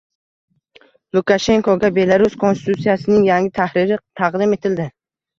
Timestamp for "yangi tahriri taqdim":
3.27-4.57